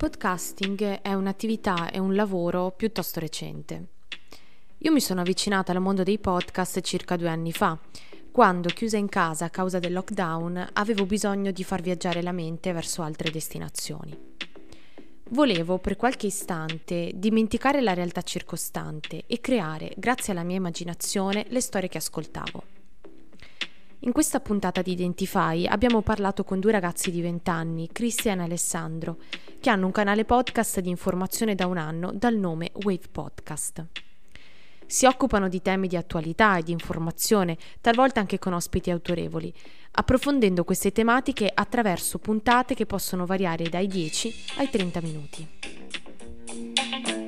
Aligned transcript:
podcasting 0.00 1.02
è 1.02 1.12
un'attività 1.12 1.90
e 1.90 1.98
un 1.98 2.14
lavoro 2.14 2.70
piuttosto 2.70 3.20
recente. 3.20 3.88
Io 4.78 4.92
mi 4.92 5.00
sono 5.00 5.20
avvicinata 5.20 5.72
al 5.72 5.80
mondo 5.82 6.02
dei 6.02 6.18
podcast 6.18 6.80
circa 6.80 7.16
due 7.16 7.28
anni 7.28 7.52
fa, 7.52 7.78
quando, 8.30 8.70
chiusa 8.70 8.96
in 8.96 9.10
casa 9.10 9.44
a 9.44 9.50
causa 9.50 9.78
del 9.78 9.92
lockdown, 9.92 10.70
avevo 10.72 11.04
bisogno 11.04 11.50
di 11.50 11.62
far 11.64 11.82
viaggiare 11.82 12.22
la 12.22 12.32
mente 12.32 12.72
verso 12.72 13.02
altre 13.02 13.30
destinazioni. 13.30 14.16
Volevo 15.32 15.76
per 15.76 15.96
qualche 15.96 16.28
istante 16.28 17.10
dimenticare 17.14 17.82
la 17.82 17.92
realtà 17.92 18.22
circostante 18.22 19.24
e 19.26 19.38
creare, 19.42 19.92
grazie 19.98 20.32
alla 20.32 20.44
mia 20.44 20.56
immaginazione, 20.56 21.44
le 21.50 21.60
storie 21.60 21.90
che 21.90 21.98
ascoltavo. 21.98 22.79
In 24.02 24.12
questa 24.12 24.40
puntata 24.40 24.80
di 24.80 24.92
Identify 24.92 25.66
abbiamo 25.66 26.00
parlato 26.00 26.42
con 26.42 26.58
due 26.58 26.72
ragazzi 26.72 27.10
di 27.10 27.20
20 27.20 27.50
anni, 27.50 27.90
Cristian 27.92 28.40
e 28.40 28.44
Alessandro, 28.44 29.18
che 29.60 29.68
hanno 29.68 29.84
un 29.84 29.92
canale 29.92 30.24
podcast 30.24 30.80
di 30.80 30.88
informazione 30.88 31.54
da 31.54 31.66
un 31.66 31.76
anno 31.76 32.10
dal 32.14 32.34
nome 32.34 32.70
Wave 32.82 33.08
Podcast. 33.12 33.84
Si 34.86 35.04
occupano 35.04 35.50
di 35.50 35.60
temi 35.60 35.86
di 35.86 35.96
attualità 35.96 36.56
e 36.56 36.62
di 36.62 36.72
informazione, 36.72 37.58
talvolta 37.82 38.20
anche 38.20 38.38
con 38.38 38.54
ospiti 38.54 38.90
autorevoli, 38.90 39.52
approfondendo 39.92 40.64
queste 40.64 40.92
tematiche 40.92 41.50
attraverso 41.52 42.18
puntate 42.18 42.74
che 42.74 42.86
possono 42.86 43.26
variare 43.26 43.68
dai 43.68 43.86
10 43.86 44.34
ai 44.56 44.70
30 44.70 45.00
minuti. 45.02 47.19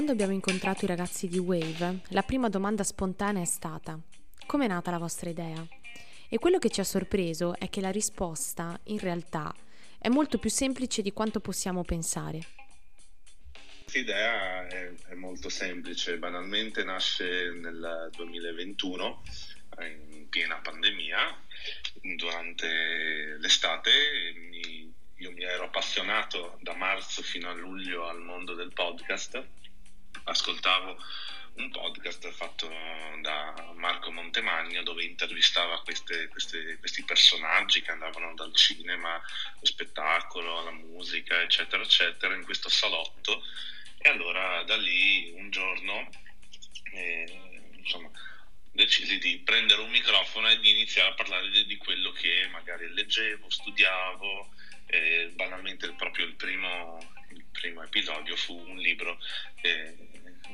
Quando 0.00 0.16
abbiamo 0.16 0.32
incontrato 0.32 0.86
i 0.86 0.88
ragazzi 0.88 1.28
di 1.28 1.36
Wave, 1.36 2.00
la 2.08 2.22
prima 2.22 2.48
domanda 2.48 2.82
spontanea 2.84 3.42
è 3.42 3.44
stata: 3.44 4.00
come 4.46 4.64
è 4.64 4.68
nata 4.68 4.90
la 4.90 4.96
vostra 4.96 5.28
idea? 5.28 5.62
E 6.26 6.38
quello 6.38 6.58
che 6.58 6.70
ci 6.70 6.80
ha 6.80 6.84
sorpreso 6.84 7.54
è 7.58 7.68
che 7.68 7.82
la 7.82 7.90
risposta, 7.90 8.80
in 8.84 8.98
realtà, 8.98 9.54
è 9.98 10.08
molto 10.08 10.38
più 10.38 10.48
semplice 10.48 11.02
di 11.02 11.12
quanto 11.12 11.40
possiamo 11.40 11.84
pensare. 11.84 12.40
L'idea 13.92 14.66
è, 14.68 14.90
è 15.08 15.14
molto 15.16 15.50
semplice, 15.50 16.16
banalmente 16.16 16.82
nasce 16.82 17.50
nel 17.50 18.08
2021, 18.16 19.22
in 20.16 20.28
piena 20.30 20.56
pandemia, 20.62 21.42
durante 22.16 23.36
l'estate. 23.38 23.90
Mi, 24.48 24.90
io 25.16 25.30
mi 25.30 25.42
ero 25.42 25.64
appassionato 25.64 26.56
da 26.62 26.74
marzo 26.74 27.20
fino 27.20 27.50
a 27.50 27.52
luglio 27.52 28.08
al 28.08 28.22
mondo 28.22 28.54
del 28.54 28.72
podcast 28.72 29.58
ascoltavo 30.24 30.96
un 31.54 31.70
podcast 31.70 32.30
fatto 32.30 32.68
da 33.20 33.72
Marco 33.74 34.10
Montemagno 34.10 34.82
dove 34.82 35.04
intervistava 35.04 35.82
queste, 35.82 36.28
queste, 36.28 36.78
questi 36.78 37.02
personaggi 37.04 37.82
che 37.82 37.90
andavano 37.90 38.34
dal 38.34 38.54
cinema, 38.54 39.14
allo 39.14 39.64
spettacolo, 39.64 40.58
alla 40.58 40.70
musica, 40.70 41.40
eccetera, 41.42 41.82
eccetera, 41.82 42.34
in 42.34 42.44
questo 42.44 42.68
salotto. 42.68 43.42
E 43.98 44.08
allora 44.08 44.62
da 44.62 44.76
lì 44.76 45.32
un 45.34 45.50
giorno, 45.50 46.08
eh, 46.92 47.70
insomma, 47.76 48.10
decisi 48.72 49.18
di 49.18 49.38
prendere 49.38 49.82
un 49.82 49.90
microfono 49.90 50.48
e 50.48 50.58
di 50.60 50.70
iniziare 50.70 51.10
a 51.10 51.14
parlare 51.14 51.50
di, 51.50 51.66
di 51.66 51.76
quello 51.76 52.12
che 52.12 52.48
magari 52.50 52.88
leggevo, 52.92 53.50
studiavo. 53.50 54.54
Eh, 54.86 55.30
banalmente 55.34 55.92
proprio 55.92 56.26
il 56.26 56.34
primo, 56.34 56.98
il 57.30 57.44
primo 57.52 57.80
episodio 57.82 58.34
fu 58.34 58.58
un 58.58 58.76
libro 58.78 59.20
eh, 59.60 59.96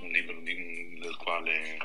un 0.00 0.08
libro 0.08 0.40
di, 0.40 0.98
del 0.98 1.16
quale 1.16 1.76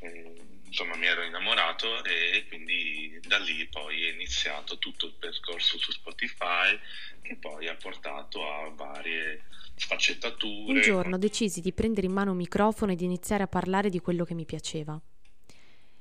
eh, 0.00 0.34
insomma 0.64 0.96
mi 0.96 1.06
ero 1.06 1.22
innamorato 1.22 2.04
e 2.04 2.44
quindi 2.48 3.18
da 3.26 3.38
lì 3.38 3.66
poi 3.66 4.04
è 4.04 4.12
iniziato 4.12 4.78
tutto 4.78 5.06
il 5.06 5.14
percorso 5.18 5.78
su 5.78 5.90
Spotify 5.92 6.78
che 7.22 7.36
poi 7.36 7.68
ha 7.68 7.74
portato 7.74 8.48
a 8.48 8.70
varie 8.70 9.44
sfaccettature. 9.76 10.72
Un 10.72 10.80
giorno 10.80 11.18
decisi 11.18 11.60
di 11.60 11.72
prendere 11.72 12.06
in 12.06 12.12
mano 12.12 12.32
un 12.32 12.36
microfono 12.36 12.92
e 12.92 12.96
di 12.96 13.04
iniziare 13.04 13.42
a 13.42 13.48
parlare 13.48 13.88
di 13.90 14.00
quello 14.00 14.24
che 14.24 14.34
mi 14.34 14.44
piaceva. 14.44 15.00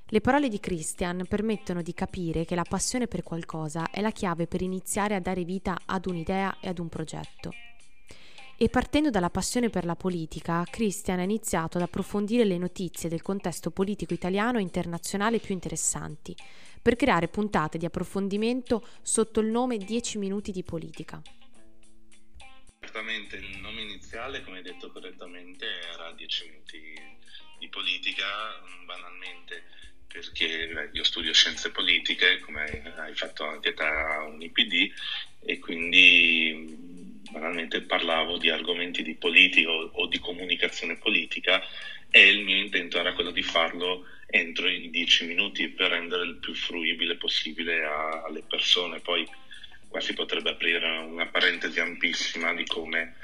Le 0.10 0.22
parole 0.22 0.48
di 0.48 0.60
Christian 0.60 1.26
permettono 1.28 1.82
di 1.82 1.94
capire 1.94 2.46
che 2.46 2.56
la 2.56 2.64
passione 2.64 3.08
per 3.08 3.24
qualcosa 3.24 3.90
è 3.90 4.00
la 4.00 4.12
chiave 4.12 4.48
per 4.48 4.62
iniziare 4.62 5.16
a 5.16 5.20
dare 5.20 5.44
vita 5.44 5.78
ad 5.86 6.06
un'idea 6.06 6.60
e 6.62 6.70
ad 6.70 6.80
un 6.80 6.88
progetto. 6.88 7.54
E 8.60 8.70
partendo 8.70 9.12
dalla 9.12 9.30
passione 9.30 9.70
per 9.70 9.86
la 9.86 9.96
politica, 9.96 10.64
Christian 10.68 11.20
ha 11.20 11.24
iniziato 11.24 11.78
ad 11.78 11.84
approfondire 11.84 12.44
le 12.44 12.58
notizie 12.58 13.08
del 13.08 13.22
contesto 13.22 13.70
politico 13.70 14.16
italiano 14.16 14.58
e 14.58 14.64
internazionale 14.64 15.38
più 15.38 15.54
interessanti, 15.54 16.36
per 16.82 16.96
creare 16.96 17.28
puntate 17.28 17.78
di 17.78 17.86
approfondimento 17.86 18.84
sotto 19.04 19.42
il 19.42 19.48
nome 19.48 19.78
10 19.78 20.18
minuti 20.18 20.52
di 20.52 20.64
politica. 20.64 21.22
Certamente 22.80 23.36
il 23.36 23.60
nome 23.60 23.82
iniziale, 23.82 24.42
come 24.44 24.58
hai 24.58 24.64
detto 24.64 24.92
correttamente, 24.92 25.68
era 25.94 26.12
10 26.14 26.50
minuti 26.50 26.96
di 27.60 27.68
politica, 27.68 28.26
banalmente 28.88 29.66
perché 30.08 30.90
io 30.92 31.04
studio 31.04 31.32
scienze 31.32 31.70
politiche, 31.70 32.40
come 32.40 32.92
hai 32.98 33.14
fatto 33.14 33.46
anche 33.46 33.76
te 33.76 33.84
a 33.84 34.24
UniPD, 34.24 34.92
e 35.42 35.60
quindi 35.60 36.97
banalmente 37.32 37.82
parlavo 37.82 38.38
di 38.38 38.50
argomenti 38.50 39.04
di 39.04 39.16
politica 39.16 39.70
o, 39.70 40.08
di 40.08 40.20
comunicazione 40.20 40.98
politica 40.98 41.62
e 42.10 42.30
il 42.30 42.44
mio 42.44 42.58
intento 42.58 43.00
era 43.00 43.14
quello 43.14 43.32
di 43.32 43.44
farlo 43.44 44.06
entro 44.28 44.68
i 44.68 44.90
dieci 44.90 45.26
minuti 45.26 45.70
per 45.70 45.92
rendere 45.92 46.24
il 46.24 46.38
più 46.38 46.54
fruibile 46.54 47.16
possibile 47.16 47.84
a, 47.84 48.24
alle 48.26 48.44
persone. 48.44 49.00
Poi 49.00 49.28
qua 49.88 50.00
si 50.00 50.14
potrebbe 50.14 50.52
aprire 50.52 50.98
una 51.00 51.28
parentesi 51.28 51.80
ampissima 51.80 52.54
di 52.54 52.66
come 52.66 53.16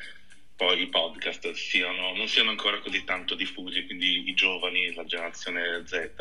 poi 0.55 0.81
i 0.81 0.87
podcast 0.87 1.51
siano, 1.53 2.13
non 2.15 2.27
siano 2.27 2.51
ancora 2.51 2.79
così 2.79 3.03
tanto 3.03 3.35
diffusi, 3.35 3.85
quindi 3.85 4.29
i 4.29 4.33
giovani, 4.33 4.93
la 4.93 5.03
generazione 5.03 5.83
Z, 5.85 6.11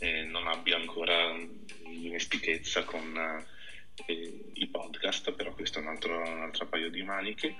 eh, 0.00 0.24
non 0.24 0.46
abbia 0.48 0.76
ancora 0.76 1.34
dimestichezza 1.84 2.82
con 2.82 3.46
eh, 4.06 4.44
i 4.54 4.66
podcast, 4.68 5.32
però 5.32 5.52
questo 5.54 5.78
è 5.78 5.82
un 5.82 5.88
altro, 5.88 6.18
un 6.18 6.42
altro 6.42 6.66
paio 6.66 6.90
di 6.90 7.02
maniche. 7.02 7.56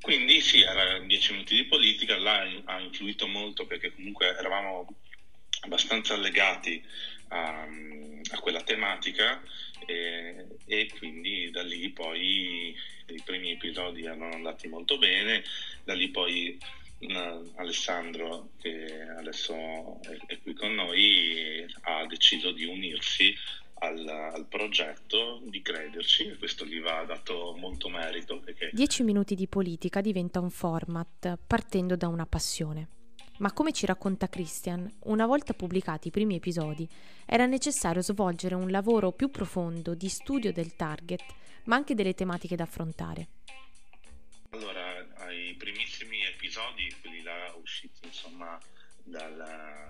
Quindi 0.00 0.40
sì, 0.40 0.60
era 0.62 0.98
10 0.98 1.32
minuti 1.32 1.56
di 1.56 1.64
politica, 1.64 2.16
là 2.16 2.46
ha 2.64 2.80
influito 2.80 3.26
molto 3.26 3.66
perché 3.66 3.92
comunque 3.92 4.26
eravamo 4.36 4.86
abbastanza 5.62 6.16
legati 6.16 6.82
a, 7.28 7.62
a 7.64 8.38
quella 8.40 8.62
tematica 8.62 9.42
e, 9.86 10.46
e, 10.66 10.90
quindi 10.98 11.50
da 11.50 11.62
lì 11.62 11.90
poi 11.90 12.74
i 13.06 13.22
primi 13.24 13.50
episodi 13.50 14.04
erano 14.04 14.30
andati 14.30 14.68
molto 14.68 14.96
bene, 14.98 15.42
da 15.84 15.94
lì 15.94 16.08
poi 16.08 16.58
Alessandro 17.56 18.50
che 18.60 19.02
adesso 19.18 20.00
è, 20.02 20.16
è 20.26 20.38
qui 20.42 20.52
con 20.52 20.74
noi 20.74 21.66
ha 21.82 22.06
deciso 22.06 22.52
di 22.52 22.64
unirsi 22.64 23.34
al, 23.80 24.06
al, 24.06 24.46
progetto, 24.46 25.40
di 25.44 25.62
crederci 25.62 26.28
e 26.28 26.36
questo 26.36 26.64
gli 26.64 26.80
va 26.80 27.04
dato 27.04 27.54
molto 27.58 27.88
merito. 27.88 28.40
Perché... 28.40 28.70
10 28.72 29.02
minuti 29.02 29.34
di 29.34 29.46
politica 29.46 30.00
diventa 30.00 30.40
un 30.40 30.50
format 30.50 31.38
partendo 31.46 31.96
da 31.96 32.08
una 32.08 32.26
passione. 32.26 32.88
Ma 33.38 33.52
come 33.52 33.72
ci 33.72 33.86
racconta 33.86 34.28
Christian, 34.28 34.86
una 35.04 35.24
volta 35.24 35.54
pubblicati 35.54 36.08
i 36.08 36.10
primi 36.10 36.36
episodi, 36.36 36.86
era 37.24 37.46
necessario 37.46 38.02
svolgere 38.02 38.54
un 38.54 38.70
lavoro 38.70 39.12
più 39.12 39.30
profondo 39.30 39.94
di 39.94 40.10
studio 40.10 40.52
del 40.52 40.76
target, 40.76 41.24
ma 41.64 41.76
anche 41.76 41.94
delle 41.94 42.12
tematiche 42.12 42.56
da 42.56 42.64
affrontare. 42.64 43.28
Allora, 44.50 45.06
ai 45.24 45.54
primissimi 45.54 46.22
episodi, 46.24 46.94
quelli 47.00 47.22
là 47.22 47.54
usciti 47.58 48.04
insomma 48.04 48.58
dal, 49.04 49.36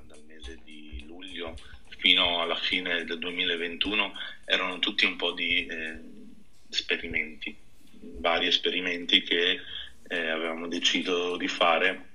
dal 0.07 0.23
mese 0.27 0.61
di 0.63 1.03
luglio 1.07 1.55
fino 2.01 2.41
alla 2.41 2.57
fine 2.57 3.05
del 3.05 3.19
2021 3.19 4.13
erano 4.47 4.79
tutti 4.79 5.05
un 5.05 5.17
po' 5.17 5.33
di 5.33 5.67
eh, 5.67 5.99
esperimenti, 6.69 7.55
vari 8.19 8.47
esperimenti 8.47 9.23
che 9.23 9.61
eh, 10.09 10.29
avevamo 10.29 10.67
deciso 10.67 11.37
di 11.37 11.47
fare 11.47 12.09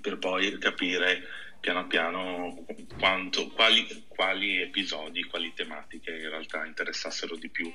per 0.00 0.18
poi 0.18 0.58
capire 0.58 1.22
piano 1.60 1.86
piano 1.86 2.64
quanto, 2.98 3.48
quali, 3.48 4.04
quali, 4.08 4.62
episodi, 4.62 5.24
quali 5.24 5.52
tematiche 5.54 6.10
in 6.10 6.30
realtà 6.30 6.64
interessassero 6.64 7.36
di 7.36 7.50
più. 7.50 7.70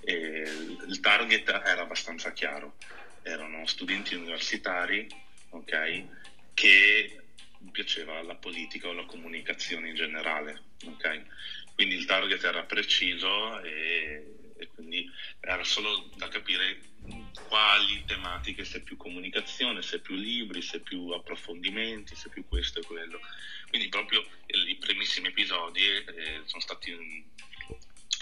E 0.00 0.44
il 0.86 1.00
target 1.00 1.48
era 1.48 1.82
abbastanza 1.82 2.32
chiaro, 2.32 2.76
erano 3.22 3.66
studenti 3.66 4.14
universitari 4.14 5.08
okay, 5.50 6.08
che 6.54 7.23
piaceva 7.70 8.22
la 8.22 8.34
politica 8.34 8.88
o 8.88 8.92
la 8.92 9.04
comunicazione 9.04 9.88
in 9.88 9.94
generale. 9.94 10.62
Okay? 10.84 11.24
Quindi 11.74 11.96
il 11.96 12.04
target 12.04 12.42
era 12.44 12.62
preciso 12.64 13.60
e, 13.62 14.52
e, 14.56 14.68
quindi 14.74 15.10
era 15.40 15.64
solo 15.64 16.10
da 16.16 16.28
capire 16.28 16.78
quali 17.48 18.04
tematiche, 18.06 18.64
se 18.64 18.80
più 18.82 18.96
comunicazione, 18.96 19.82
se 19.82 20.00
più 20.00 20.14
libri, 20.14 20.62
se 20.62 20.80
più 20.80 21.08
approfondimenti, 21.10 22.14
se 22.14 22.28
più 22.28 22.46
questo 22.46 22.80
e 22.80 22.84
quello. 22.84 23.20
Quindi 23.68 23.88
proprio 23.88 24.24
i 24.46 24.76
primissimi 24.76 25.28
episodi 25.28 25.80
eh, 25.84 26.42
sono 26.44 26.60
stati 26.60 26.92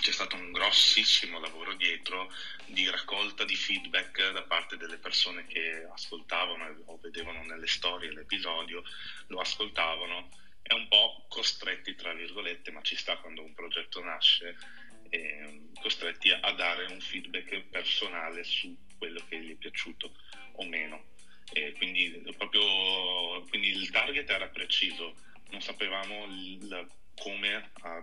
c'è 0.02 0.10
stato 0.10 0.34
un 0.34 0.50
grossissimo 0.50 1.38
lavoro 1.38 1.74
dietro 1.74 2.28
di 2.66 2.90
raccolta 2.90 3.44
di 3.44 3.54
feedback 3.54 4.32
da 4.32 4.42
parte 4.42 4.76
delle 4.76 4.98
persone 4.98 5.46
che 5.46 5.86
ascoltavano 5.92 6.82
o 6.86 6.98
vedevano 7.00 7.44
nelle 7.44 7.68
storie 7.68 8.12
l'episodio, 8.12 8.82
lo 9.28 9.38
ascoltavano 9.38 10.28
e 10.60 10.74
un 10.74 10.88
po' 10.88 11.24
costretti, 11.28 11.94
tra 11.94 12.12
virgolette, 12.14 12.72
ma 12.72 12.82
ci 12.82 12.96
sta 12.96 13.16
quando 13.18 13.44
un 13.44 13.54
progetto 13.54 14.02
nasce, 14.02 14.56
eh, 15.08 15.68
costretti 15.80 16.32
a 16.32 16.50
dare 16.50 16.86
un 16.86 17.00
feedback 17.00 17.60
personale 17.70 18.42
su 18.42 18.76
quello 18.98 19.22
che 19.28 19.40
gli 19.40 19.52
è 19.52 19.56
piaciuto 19.56 20.16
o 20.54 20.64
meno. 20.64 21.10
E 21.52 21.74
quindi, 21.74 22.10
proprio, 22.36 23.42
quindi 23.48 23.68
il 23.68 23.88
target 23.90 24.28
era 24.28 24.48
preciso, 24.48 25.14
non 25.50 25.60
sapevamo 25.60 26.24
il, 26.24 26.88
come, 27.14 27.70
a, 27.82 28.02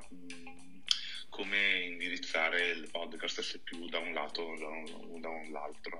come, 1.29 1.85
indirizzare 1.91 2.69
il 2.71 2.89
podcast 2.91 3.41
se 3.41 3.59
più 3.59 3.87
da 3.87 3.99
un 3.99 4.13
lato 4.13 4.41
o 4.41 4.57
da, 5.19 5.29
un 5.29 5.51
l'altro. 5.51 5.97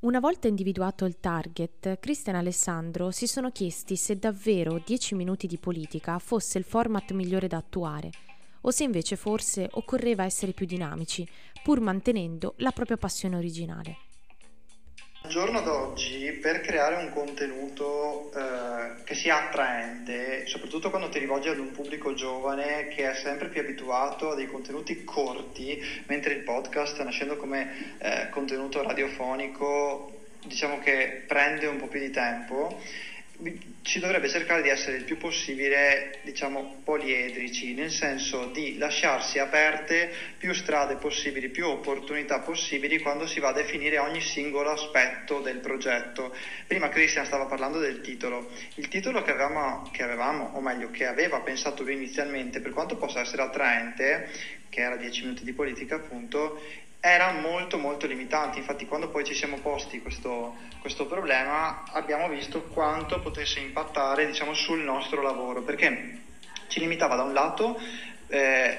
Una 0.00 0.20
volta 0.20 0.48
individuato 0.48 1.04
il 1.04 1.20
target, 1.20 1.98
Cristian 2.00 2.34
e 2.36 2.38
Alessandro 2.38 3.10
si 3.10 3.26
sono 3.26 3.50
chiesti 3.52 3.96
se 3.96 4.18
davvero 4.18 4.82
10 4.84 5.14
minuti 5.14 5.46
di 5.46 5.58
politica 5.58 6.18
fosse 6.18 6.58
il 6.58 6.64
format 6.64 7.12
migliore 7.12 7.46
da 7.46 7.58
attuare 7.58 8.10
o 8.62 8.70
se 8.70 8.84
invece 8.84 9.16
forse 9.16 9.68
occorreva 9.70 10.24
essere 10.24 10.52
più 10.52 10.66
dinamici, 10.66 11.26
pur 11.62 11.80
mantenendo 11.80 12.54
la 12.58 12.72
propria 12.72 12.96
passione 12.96 13.36
originale. 13.36 14.10
Al 15.24 15.30
giorno 15.30 15.60
d'oggi 15.60 16.32
per 16.32 16.60
creare 16.62 16.96
un 16.96 17.10
contenuto 17.10 18.32
eh, 18.34 19.04
che 19.04 19.14
sia 19.14 19.46
attraente, 19.46 20.48
soprattutto 20.48 20.90
quando 20.90 21.08
ti 21.10 21.20
rivolgi 21.20 21.48
ad 21.48 21.60
un 21.60 21.70
pubblico 21.70 22.12
giovane 22.12 22.88
che 22.88 23.08
è 23.08 23.14
sempre 23.14 23.48
più 23.48 23.60
abituato 23.60 24.32
a 24.32 24.34
dei 24.34 24.48
contenuti 24.48 25.04
corti, 25.04 25.80
mentre 26.06 26.34
il 26.34 26.42
podcast 26.42 27.00
nascendo 27.02 27.36
come 27.36 27.96
eh, 27.98 28.30
contenuto 28.30 28.82
radiofonico 28.82 30.10
diciamo 30.44 30.80
che 30.80 31.22
prende 31.26 31.66
un 31.66 31.76
po' 31.76 31.86
più 31.86 32.00
di 32.00 32.10
tempo, 32.10 32.80
ci 33.82 33.98
dovrebbe 33.98 34.28
cercare 34.28 34.62
di 34.62 34.68
essere 34.68 34.96
il 34.96 35.04
più 35.04 35.18
possibile, 35.18 36.20
diciamo, 36.22 36.80
poliedrici, 36.84 37.74
nel 37.74 37.90
senso 37.90 38.46
di 38.46 38.78
lasciarsi 38.78 39.38
aperte 39.38 40.12
più 40.38 40.52
strade 40.54 40.96
possibili, 40.96 41.48
più 41.48 41.66
opportunità 41.66 42.40
possibili 42.40 43.00
quando 43.00 43.26
si 43.26 43.40
va 43.40 43.48
a 43.48 43.52
definire 43.52 43.98
ogni 43.98 44.20
singolo 44.20 44.70
aspetto 44.70 45.40
del 45.40 45.58
progetto. 45.58 46.34
Prima 46.66 46.88
Christian 46.88 47.26
stava 47.26 47.46
parlando 47.46 47.78
del 47.78 48.00
titolo. 48.00 48.50
Il 48.76 48.88
titolo 48.88 49.22
che 49.22 49.30
avevamo, 49.30 49.88
che 49.92 50.02
avevamo 50.02 50.50
o 50.54 50.60
meglio, 50.60 50.90
che 50.90 51.06
aveva 51.06 51.40
pensato 51.40 51.82
lui 51.82 51.94
inizialmente, 51.94 52.60
per 52.60 52.72
quanto 52.72 52.96
possa 52.96 53.20
essere 53.20 53.42
attraente, 53.42 54.30
che 54.68 54.80
era 54.80 54.96
10 54.96 55.22
minuti 55.22 55.44
di 55.44 55.52
politica 55.52 55.96
appunto, 55.96 56.60
era 57.04 57.32
molto 57.32 57.78
molto 57.78 58.06
limitante, 58.06 58.58
infatti 58.58 58.86
quando 58.86 59.08
poi 59.08 59.24
ci 59.24 59.34
siamo 59.34 59.58
posti 59.58 60.00
questo, 60.00 60.54
questo 60.78 61.06
problema 61.06 61.82
abbiamo 61.90 62.28
visto 62.28 62.62
quanto 62.62 63.18
potesse 63.18 63.58
impattare 63.58 64.24
diciamo, 64.24 64.54
sul 64.54 64.78
nostro 64.78 65.20
lavoro, 65.20 65.62
perché 65.62 66.20
ci 66.68 66.78
limitava 66.78 67.16
da 67.16 67.24
un 67.24 67.32
lato 67.32 67.76
eh, 68.28 68.78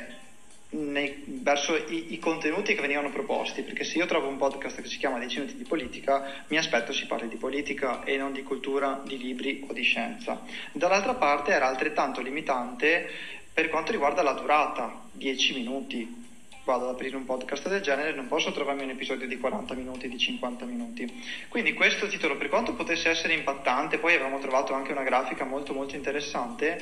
nei, 0.69 1.21
verso 1.25 1.75
i, 1.75 2.13
i, 2.13 2.19
contenuti 2.19 2.73
che 2.73 2.79
venivano 2.79 3.09
proposti, 3.09 3.61
perché 3.61 3.83
se 3.83 3.97
io 3.97 4.05
trovo 4.05 4.29
un 4.29 4.37
podcast 4.37 4.81
che 4.81 4.87
si 4.87 4.99
chiama 4.99 5.19
10 5.19 5.39
minuti 5.39 5.57
di 5.57 5.65
politica, 5.65 6.45
mi 6.47 6.57
aspetto 6.57 6.93
si 6.93 7.05
parli 7.05 7.27
di 7.27 7.35
politica 7.35 8.05
e 8.05 8.15
non 8.15 8.31
di 8.31 8.43
cultura, 8.43 9.01
di 9.03 9.17
libri 9.17 9.65
o 9.67 9.73
di 9.73 9.83
scienza. 9.83 10.39
Dall'altra 10.71 11.15
parte 11.15 11.51
era 11.51 11.67
altrettanto 11.67 12.21
limitante 12.21 13.05
per 13.53 13.67
quanto 13.67 13.91
riguarda 13.91 14.23
la 14.23 14.31
durata, 14.31 15.01
10 15.11 15.53
minuti, 15.55 16.31
vado 16.63 16.85
ad 16.87 16.95
aprire 16.95 17.15
un 17.15 17.25
podcast 17.25 17.67
del 17.67 17.81
genere, 17.81 18.13
non 18.13 18.27
posso 18.27 18.51
trovarmi 18.51 18.83
un 18.83 18.91
episodio 18.91 19.27
di 19.27 19.37
40 19.37 19.73
minuti, 19.73 20.07
di 20.07 20.17
50 20.17 20.65
minuti. 20.65 21.23
Quindi 21.49 21.73
questo 21.73 22.07
titolo, 22.07 22.37
per 22.37 22.49
quanto 22.49 22.73
potesse 22.73 23.09
essere 23.09 23.33
impattante, 23.33 23.97
poi 23.97 24.13
avevamo 24.13 24.39
trovato 24.39 24.73
anche 24.73 24.91
una 24.91 25.03
grafica 25.03 25.43
molto 25.43 25.73
molto 25.73 25.95
interessante, 25.95 26.81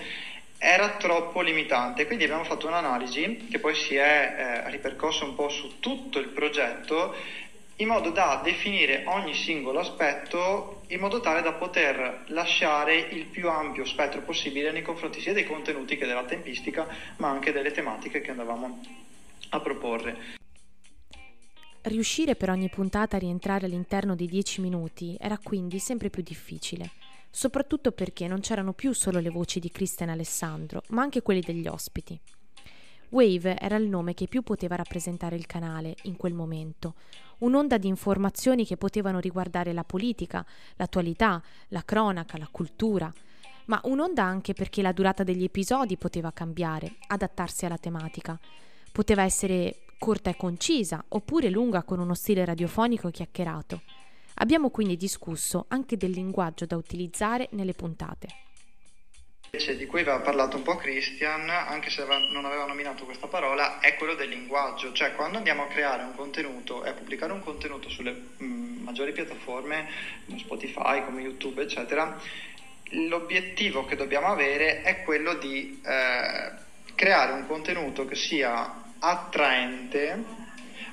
era 0.57 0.89
troppo 0.98 1.42
limitante, 1.42 2.06
quindi 2.06 2.25
abbiamo 2.25 2.44
fatto 2.44 2.68
un'analisi 2.68 3.48
che 3.50 3.57
poi 3.57 3.74
si 3.74 3.95
è 3.95 4.63
eh, 4.66 4.69
ripercossa 4.69 5.25
un 5.25 5.33
po' 5.33 5.50
su 5.50 5.80
tutto 5.80 6.19
il 6.19 6.28
progetto 6.28 7.16
in 7.78 7.88
modo 7.88 8.12
da 8.12 8.42
definire 8.44 9.01
ogni 9.07 9.33
singolo 9.33 9.80
aspetto 9.80 10.83
in 10.89 11.00
modo 11.00 11.19
tale 11.19 11.42
da 11.42 11.54
poter 11.54 12.25
lasciare 12.28 12.95
il 12.95 13.25
più 13.25 13.50
ampio 13.50 13.86
spettro 13.86 14.22
possibile 14.22 14.72
nei 14.72 14.83
confronti 14.83 15.19
sia 15.19 15.33
dei 15.33 15.48
contenuti 15.48 15.98
che 15.98 16.06
della 16.06 16.25
tempistica, 16.25 16.88
ma 17.18 17.30
anche 17.30 17.51
delle 17.51 17.72
tematiche 17.72 18.22
che 18.22 18.30
andavamo 18.30 18.81
a 19.51 19.59
proporre. 19.59 20.18
Riuscire 21.83 22.36
per 22.36 22.50
ogni 22.50 22.69
puntata 22.69 23.15
a 23.15 23.19
rientrare 23.19 23.65
all'interno 23.65 24.15
dei 24.15 24.27
10 24.27 24.62
minuti 24.62 25.15
era 25.19 25.38
quindi 25.38 25.80
sempre 25.80 26.09
più 26.09 26.21
difficile, 26.21 26.92
soprattutto 27.30 27.92
perché 27.92 28.27
non 28.27 28.39
c'erano 28.39 28.74
più 28.74 28.94
solo 28.94 29.19
le 29.19 29.30
voci 29.30 29.59
di 29.59 29.71
Cristian 29.71 30.09
e 30.09 30.13
Alessandro, 30.13 30.83
ma 30.89 31.01
anche 31.01 31.21
quelle 31.21 31.42
degli 31.42 31.68
ospiti. 31.68 32.19
Wave 33.09 33.57
era 33.57 33.75
il 33.75 33.89
nome 33.89 34.13
che 34.13 34.27
più 34.27 34.42
poteva 34.42 34.75
rappresentare 34.75 35.36
il 35.36 35.48
canale 35.48 35.95
in 36.04 36.15
quel 36.15 36.33
momento, 36.33 36.95
un'onda 37.39 37.77
di 37.77 37.88
informazioni 37.88 38.65
che 38.65 38.77
potevano 38.77 39.19
riguardare 39.19 39.74
la 39.74 39.83
politica, 39.83 40.45
l'attualità, 40.75 41.42
la 41.69 41.83
cronaca, 41.83 42.38
la 42.38 42.47
cultura, 42.50 43.12
ma 43.65 43.81
un'onda 43.83 44.24
anche 44.24 44.54
perché 44.54 44.81
la 44.81 44.94
durata 44.94 45.24
degli 45.24 45.44
episodi 45.44 45.97
poteva 45.97 46.31
cambiare, 46.31 46.95
adattarsi 47.07 47.65
alla 47.65 47.77
tematica. 47.77 48.39
Poteva 48.91 49.23
essere 49.23 49.81
corta 49.97 50.31
e 50.31 50.35
concisa, 50.35 51.03
oppure 51.09 51.49
lunga 51.49 51.83
con 51.83 51.99
uno 51.99 52.15
stile 52.15 52.43
radiofonico 52.43 53.09
chiacchierato. 53.09 53.81
Abbiamo 54.35 54.71
quindi 54.71 54.97
discusso 54.97 55.65
anche 55.67 55.97
del 55.97 56.09
linguaggio 56.09 56.65
da 56.65 56.75
utilizzare 56.75 57.47
nelle 57.51 57.73
puntate. 57.73 58.27
Di 59.51 59.85
cui 59.85 59.99
aveva 59.99 60.21
parlato 60.21 60.55
un 60.55 60.63
po' 60.63 60.77
Christian, 60.77 61.49
anche 61.49 61.89
se 61.89 62.06
non 62.06 62.45
aveva 62.45 62.66
nominato 62.66 63.04
questa 63.04 63.27
parola, 63.27 63.80
è 63.80 63.95
quello 63.95 64.16
del 64.16 64.30
linguaggio, 64.30 64.94
cioè 64.94 65.13
quando 65.13 65.37
andiamo 65.37 65.63
a 65.63 65.68
creare 65.68 66.04
un 66.04 66.16
contenuto 66.16 66.83
e 66.85 66.89
a 66.89 66.94
pubblicare 66.94 67.33
un 67.33 67.44
contenuto 67.44 67.89
sulle 67.89 68.30
mm, 68.42 68.81
maggiori 68.81 69.11
piattaforme, 69.11 69.89
come 70.25 70.39
Spotify, 70.39 71.04
come 71.04 71.21
YouTube, 71.21 71.61
eccetera, 71.61 72.18
l'obiettivo 72.92 73.85
che 73.85 73.97
dobbiamo 73.97 74.27
avere 74.27 74.81
è 74.83 75.04
quello 75.04 75.33
di 75.35 75.81
eh, 75.85 76.51
creare 76.95 77.33
un 77.33 77.45
contenuto 77.45 78.06
che 78.06 78.16
sia 78.16 78.81
attraente, 79.01 80.23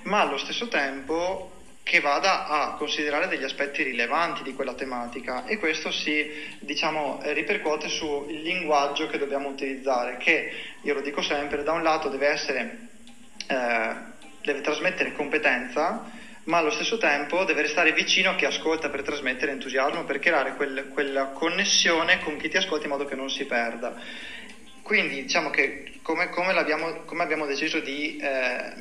ma 0.03 0.21
allo 0.21 0.39
stesso 0.39 0.69
tempo 0.69 1.53
che 1.83 2.01
vada 2.01 2.47
a 2.47 2.75
considerare 2.75 3.29
degli 3.29 3.45
aspetti 3.45 3.83
rilevanti 3.83 4.43
di 4.43 4.53
quella 4.53 4.75
tematica. 4.75 5.47
E 5.47 5.57
questo 5.59 5.91
si 5.91 6.31
diciamo, 6.59 7.21
ripercuote 7.23 7.89
sul 7.89 8.27
linguaggio 8.31 9.07
che 9.07 9.17
dobbiamo 9.17 9.49
utilizzare 9.49 10.19
che 10.19 10.53
io 10.83 10.95
lo 10.95 11.01
dico 11.01 11.23
sempre 11.23 11.63
da 11.63 11.73
un 11.73 11.83
lato 11.83 12.09
deve 12.11 12.27
essere 12.27 12.79
eh, 13.47 13.95
deve 14.43 14.61
trasmettere 14.61 15.13
competenza 15.13 16.11
ma 16.45 16.59
allo 16.59 16.71
stesso 16.71 16.97
tempo 16.99 17.45
deve 17.45 17.63
restare 17.63 17.93
vicino 17.93 18.31
a 18.31 18.35
chi 18.35 18.45
ascolta 18.45 18.89
per 18.89 19.03
trasmettere 19.03 19.53
entusiasmo 19.53 20.05
per 20.05 20.19
creare 20.19 20.55
quel, 20.55 20.89
quella 20.89 21.27
connessione 21.27 22.21
con 22.21 22.37
chi 22.37 22.49
ti 22.49 22.57
ascolta 22.57 22.85
in 22.85 22.91
modo 22.91 23.05
che 23.05 23.15
non 23.15 23.31
si 23.31 23.45
perda 23.45 23.95
quindi 24.89 25.21
diciamo 25.21 25.51
che 25.51 25.99
come, 26.01 26.31
come, 26.31 26.55
come 27.05 27.23
abbiamo 27.23 27.45
deciso 27.45 27.79
di 27.81 28.17
eh, 28.17 28.73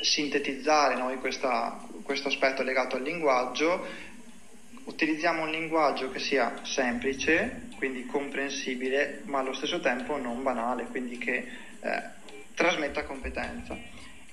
sintetizzare 0.00 0.96
noi 0.96 1.18
questa, 1.18 1.86
questo 2.02 2.26
aspetto 2.26 2.64
legato 2.64 2.96
al 2.96 3.02
linguaggio, 3.02 3.86
utilizziamo 4.82 5.42
un 5.42 5.50
linguaggio 5.50 6.10
che 6.10 6.18
sia 6.18 6.58
semplice, 6.64 7.68
quindi 7.76 8.06
comprensibile, 8.06 9.20
ma 9.26 9.38
allo 9.38 9.52
stesso 9.52 9.78
tempo 9.78 10.16
non 10.16 10.42
banale, 10.42 10.86
quindi 10.86 11.16
che 11.16 11.46
eh, 11.78 12.02
trasmetta 12.56 13.04
competenza. 13.04 13.78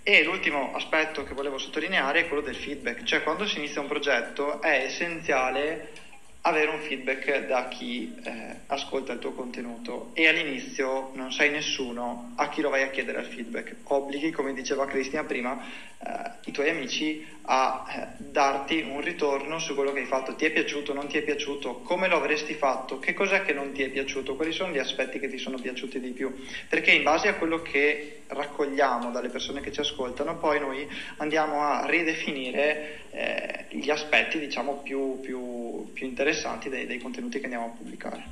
E 0.01 0.24
l'ultimo 0.24 0.74
aspetto 0.74 1.24
che 1.24 1.36
volevo 1.36 1.59
sottolineare 1.59 2.21
è 2.21 2.27
quello 2.27 2.41
del 2.41 2.55
feedback, 2.55 3.03
cioè 3.03 3.21
quando 3.21 3.45
si 3.45 3.59
inizia 3.59 3.81
un 3.81 3.88
progetto 3.88 4.63
è 4.63 4.86
essenziale 4.86 6.07
avere 6.41 6.72
un 6.72 6.79
feedback 6.79 7.48
da 7.48 7.67
chi 7.67 8.15
eh, 8.24 8.62
ascolta 8.67 9.12
il 9.12 9.19
tuo 9.19 9.34
contenuto 9.34 10.12
e 10.13 10.27
all'inizio 10.27 11.12
non 11.13 11.34
sei 11.34 11.51
nessuno 11.51 12.31
a 12.36 12.48
chi 12.48 12.62
lo 12.62 12.69
vai 12.69 12.84
a 12.84 12.89
chiedere 12.89 13.19
il 13.22 13.27
feedback. 13.27 13.75
Obblighi, 13.84 14.31
come 14.31 14.53
diceva 14.53 14.86
Cristina 14.86 15.25
prima, 15.25 15.62
eh, 16.01 16.31
i 16.46 16.51
tuoi 16.51 16.69
amici 16.69 17.25
a 17.41 17.86
eh, 17.89 18.08
darti 18.17 18.86
un 18.88 19.01
ritorno 19.01 19.60
su 19.60 19.75
quello 19.75 19.91
che 19.91 20.00
hai 20.00 20.05
fatto. 20.05 20.36
Ti 20.36 20.46
è 20.46 20.51
piaciuto, 20.51 20.93
non 20.93 21.08
ti 21.08 21.17
è 21.17 21.22
piaciuto, 21.24 21.79
come 21.79 22.08
lo 22.08 22.15
avresti 22.15 22.53
fatto, 22.53 23.00
che 23.00 23.13
cos'è 23.13 23.41
che 23.41 23.51
non 23.51 23.74
ti 23.74 23.84
è 23.84 23.89
piaciuto, 23.89 24.36
quali 24.36 24.53
sono 24.53 24.72
gli 24.72 24.77
aspetti 24.77 25.19
che 25.19 25.29
ti 25.29 25.38
sono 25.38 25.58
piaciuti 25.58 26.00
di 26.00 26.12
più. 26.12 26.34
Perché 26.69 26.91
in 26.91 27.03
base 27.03 27.27
a 27.27 27.36
quello 27.36 27.62
che 27.62 28.22
raccogliamo 28.27 29.12
dalle 29.12 29.29
persone 29.29 29.60
che 29.60 29.72
ci 29.72 29.79
ascoltano, 29.81 30.38
poi 30.38 30.60
noi 30.60 30.88
andiamo 31.17 31.63
a 31.63 31.86
ridefinire 31.86 33.08
eh, 33.12 33.65
gli 33.69 33.89
aspetti 33.89 34.39
diciamo 34.39 34.75
più, 34.84 35.19
più, 35.19 35.68
più 35.81 36.07
interessanti 36.07 36.69
dei, 36.69 36.86
dei 36.86 37.00
contenuti 37.00 37.39
che 37.39 37.45
andiamo 37.45 37.65
a 37.65 37.69
pubblicare. 37.69 38.24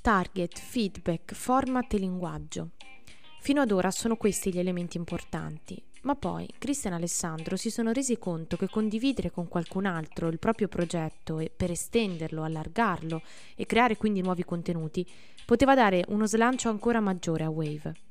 Target, 0.00 0.58
feedback, 0.58 1.34
format 1.34 1.92
e 1.94 1.98
linguaggio. 1.98 2.70
Fino 3.40 3.60
ad 3.60 3.70
ora 3.70 3.90
sono 3.90 4.16
questi 4.16 4.52
gli 4.52 4.58
elementi 4.58 4.96
importanti, 4.96 5.80
ma 6.02 6.14
poi 6.14 6.48
Cristian 6.58 6.92
e 6.94 6.96
Alessandro 6.96 7.56
si 7.56 7.70
sono 7.70 7.92
resi 7.92 8.18
conto 8.18 8.56
che 8.56 8.68
condividere 8.68 9.30
con 9.30 9.48
qualcun 9.48 9.86
altro 9.86 10.28
il 10.28 10.38
proprio 10.38 10.68
progetto 10.68 11.38
e 11.38 11.50
per 11.54 11.70
estenderlo, 11.70 12.42
allargarlo 12.42 13.22
e 13.54 13.66
creare 13.66 13.96
quindi 13.96 14.20
nuovi 14.20 14.44
contenuti 14.44 15.06
poteva 15.44 15.74
dare 15.74 16.04
uno 16.08 16.26
slancio 16.26 16.68
ancora 16.68 17.00
maggiore 17.00 17.44
a 17.44 17.50
Wave. 17.50 18.07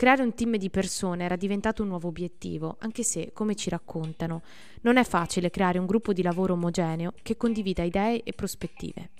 Creare 0.00 0.22
un 0.22 0.32
team 0.32 0.56
di 0.56 0.70
persone 0.70 1.26
era 1.26 1.36
diventato 1.36 1.82
un 1.82 1.88
nuovo 1.88 2.08
obiettivo, 2.08 2.78
anche 2.78 3.02
se, 3.02 3.32
come 3.34 3.54
ci 3.54 3.68
raccontano, 3.68 4.40
non 4.80 4.96
è 4.96 5.04
facile 5.04 5.50
creare 5.50 5.78
un 5.78 5.84
gruppo 5.84 6.14
di 6.14 6.22
lavoro 6.22 6.54
omogeneo 6.54 7.12
che 7.20 7.36
condivida 7.36 7.82
idee 7.82 8.22
e 8.22 8.32
prospettive. 8.32 9.10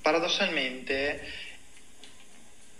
Paradossalmente, 0.00 1.20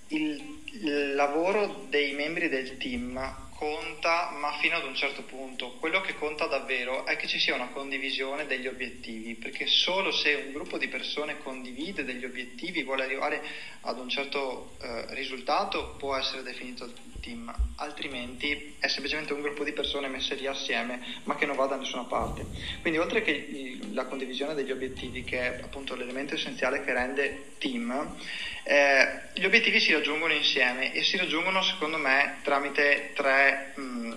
il, 0.07 1.17
lavoro 1.17 1.87
dei 1.89 2.15
membri 2.15 2.49
del 2.49 2.77
team 2.77 3.19
conta, 3.57 4.31
ma 4.39 4.53
fino 4.59 4.77
ad 4.77 4.85
un 4.85 4.95
certo 4.95 5.23
punto. 5.23 5.73
Quello 5.73 6.01
che 6.01 6.15
conta 6.15 6.47
davvero 6.47 7.07
è 7.07 7.17
che 7.17 7.27
ci 7.27 7.39
sia 7.39 7.55
una 7.55 7.69
condivisione 7.69 8.47
degli 8.47 8.67
obiettivi, 8.67 9.35
perché 9.35 9.67
solo 9.67 10.13
se 10.13 10.35
un 10.35 10.53
gruppo 10.53 10.79
di 10.79 10.89
persone 10.89 11.39
condivide 11.39 12.05
degli 12.05 12.25
obiettivi, 12.25 12.83
vuole 12.83 13.05
arrivare 13.05 13.43
ad 13.81 13.99
un 13.99 14.09
certo 14.09 14.77
eh, 14.81 15.15
risultato, 15.15 15.97
può 15.99 16.17
essere 16.17 16.43
definito 16.43 16.93
team, 17.27 17.53
altrimenti 17.77 18.77
è 18.79 18.87
semplicemente 18.87 19.33
un 19.33 19.43
gruppo 19.43 19.65
di 19.65 19.73
persone 19.73 20.07
messe 20.07 20.37
lì 20.37 20.47
assieme, 20.47 21.01
ma 21.25 21.35
che 21.35 21.45
non 21.45 21.57
va 21.57 21.67
da 21.67 21.77
nessuna 21.77 22.05
parte. 22.05 22.47
Quindi 22.81 23.01
oltre 23.01 23.23
che 23.23 23.79
la 23.91 24.07
condivisione 24.07 24.55
degli 24.55 24.71
obiettivi, 24.71 25.25
che 25.25 25.41
è 25.41 25.61
appunto 25.63 25.97
l'elemento 25.97 26.35
essenziale 26.35 26.85
che 26.85 26.93
rende 26.93 27.55
team, 27.59 28.17
eh, 28.63 29.23
gli 29.35 29.45
obiettivi 29.45 29.81
si 29.81 29.93
raggiungono 29.93 30.33
insieme 30.33 30.95
e 30.95 31.03
si 31.03 31.17
raggiungono 31.17 31.63
secondo 31.63 31.99
me 31.99 32.39
tramite 32.43 33.11
tre, 33.15 33.73
mh, 33.75 33.83
mm, 33.83 34.13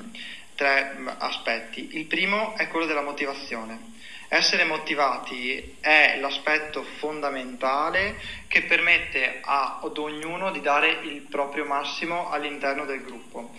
tre 0.55 0.97
aspetti. 1.17 1.97
Il 1.97 2.05
primo 2.05 2.55
è 2.55 2.67
quello 2.67 2.85
della 2.85 3.01
motivazione. 3.01 3.97
Essere 4.31 4.63
motivati 4.63 5.77
è 5.79 6.19
l'aspetto 6.21 6.83
fondamentale 6.99 8.15
che 8.47 8.61
permette 8.61 9.39
ad 9.41 9.97
ognuno 9.97 10.51
di 10.51 10.61
dare 10.61 10.99
il 11.01 11.21
proprio 11.21 11.65
massimo 11.65 12.29
all'interno 12.29 12.85
del 12.85 13.01
gruppo. 13.01 13.49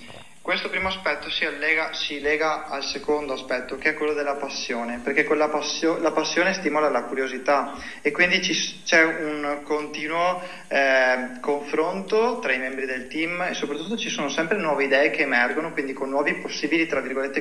Questo 0.41 0.71
primo 0.71 0.87
aspetto 0.87 1.29
si, 1.29 1.45
allega, 1.45 1.93
si, 1.93 2.21
lega 2.21 2.67
al 2.69 2.85
secondo 2.85 3.33
aspetto, 3.33 3.79
che 3.79 3.91
è 3.91 3.95
quello 3.95 4.13
della 4.13 4.37
passione, 4.37 5.01
perché 5.03 5.25
passio, 5.49 5.99
la 5.99 6.13
passione 6.13 6.55
stimola 6.55 6.89
la 6.89 7.03
curiosità 7.03 7.75
e 8.01 8.13
quindi 8.13 8.41
ci, 8.41 8.83
c'è 8.85 9.03
un 9.03 9.63
continuo 9.65 10.41
eh, 10.69 11.41
confronto 11.41 12.39
tra 12.39 12.53
i 12.53 12.59
membri 12.59 12.87
del 12.87 13.09
team 13.09 13.43
e 13.43 13.55
soprattutto 13.55 13.97
ci 13.97 14.09
sono 14.09 14.29
sempre 14.29 14.57
nuove 14.57 14.85
idee 14.85 15.11
che 15.11 15.23
emergono, 15.23 15.73
quindi 15.73 15.93
con 15.93 16.09
nuovi 16.11 16.35
possibili, 16.35 16.87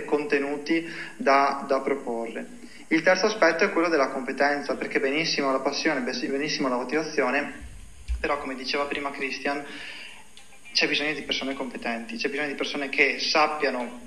contenuti 0.03 0.91
da, 1.15 1.63
da 1.67 1.79
proporre. 1.81 2.57
Il 2.91 3.03
terzo 3.03 3.27
aspetto 3.27 3.63
è 3.63 3.69
quello 3.69 3.88
della 3.88 4.08
competenza, 4.08 4.75
perché 4.75 5.00
benissimo 5.00 5.51
la 5.51 5.60
passione, 5.60 6.01
benissimo 6.01 6.69
la 6.69 6.75
motivazione, 6.75 7.67
però 8.19 8.39
come 8.39 8.55
diceva 8.55 8.86
prima 8.86 9.12
Christian, 9.12 9.63
c'è 10.74 10.88
bisogno 10.88 11.13
di 11.13 11.22
persone 11.22 11.53
competenti, 11.53 12.17
c'è 12.17 12.29
bisogno 12.29 12.48
di 12.48 12.55
persone 12.55 12.89
che 12.89 13.19
sappiano, 13.19 14.00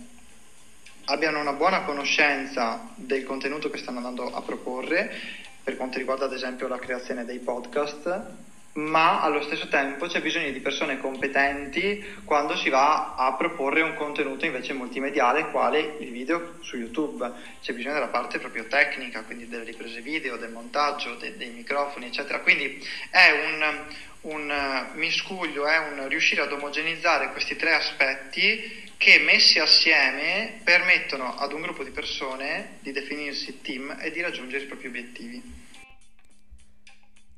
abbiano 1.04 1.38
una 1.38 1.52
buona 1.52 1.82
conoscenza 1.82 2.90
del 2.96 3.22
contenuto 3.22 3.70
che 3.70 3.78
stanno 3.78 3.98
andando 3.98 4.34
a 4.34 4.42
proporre, 4.42 5.16
per 5.62 5.76
quanto 5.76 5.98
riguarda 5.98 6.24
ad 6.24 6.32
esempio 6.32 6.66
la 6.66 6.78
creazione 6.80 7.24
dei 7.24 7.38
podcast, 7.38 8.26
ma 8.74 9.20
allo 9.20 9.42
stesso 9.42 9.68
tempo 9.68 10.06
c'è 10.06 10.22
bisogno 10.22 10.50
di 10.50 10.60
persone 10.60 10.98
competenti 10.98 12.02
quando 12.24 12.56
si 12.56 12.70
va 12.70 13.14
a 13.16 13.34
proporre 13.34 13.82
un 13.82 13.94
contenuto 13.94 14.46
invece 14.46 14.72
multimediale 14.72 15.50
quale 15.50 15.96
il 16.00 16.10
video 16.10 16.54
su 16.60 16.78
YouTube. 16.78 17.30
C'è 17.60 17.74
bisogno 17.74 17.94
della 17.94 18.08
parte 18.08 18.38
proprio 18.38 18.66
tecnica, 18.66 19.24
quindi 19.24 19.46
delle 19.46 19.64
riprese 19.64 20.00
video, 20.00 20.36
del 20.36 20.50
montaggio, 20.50 21.16
de- 21.16 21.36
dei 21.36 21.50
microfoni, 21.50 22.06
eccetera. 22.06 22.40
Quindi 22.40 22.82
è 23.10 23.30
un, 23.52 23.84
un 24.22 24.86
miscuglio, 24.94 25.66
è 25.66 25.76
un 25.76 26.08
riuscire 26.08 26.40
ad 26.40 26.52
omogenizzare 26.52 27.30
questi 27.32 27.56
tre 27.56 27.74
aspetti 27.74 28.80
che 28.96 29.18
messi 29.18 29.58
assieme 29.58 30.60
permettono 30.64 31.36
ad 31.36 31.52
un 31.52 31.60
gruppo 31.60 31.84
di 31.84 31.90
persone 31.90 32.78
di 32.80 32.92
definirsi 32.92 33.60
team 33.60 33.98
e 34.00 34.10
di 34.10 34.22
raggiungere 34.22 34.64
i 34.64 34.66
propri 34.66 34.86
obiettivi. 34.86 35.60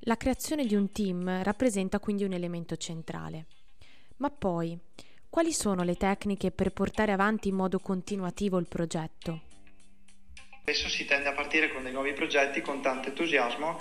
La 0.07 0.19
creazione 0.19 0.67
di 0.67 0.75
un 0.75 0.93
team 0.93 1.43
rappresenta 1.43 1.99
quindi 1.99 2.25
un 2.25 2.35
elemento 2.35 2.77
centrale. 2.77 3.47
Ma 4.19 4.29
poi, 4.29 4.79
quali 5.31 5.51
sono 5.51 5.83
le 5.83 5.97
tecniche 5.97 6.51
per 6.51 6.73
portare 6.73 7.11
avanti 7.11 7.49
in 7.49 7.55
modo 7.55 7.79
continuativo 7.79 8.59
il 8.59 8.69
progetto? 8.69 9.41
Spesso 10.61 10.91
si 10.91 11.07
tende 11.07 11.31
a 11.31 11.33
partire 11.33 11.73
con 11.73 11.85
dei 11.85 11.93
nuovi 11.93 12.13
progetti 12.13 12.61
con 12.61 12.83
tanto 12.83 13.09
entusiasmo 13.09 13.81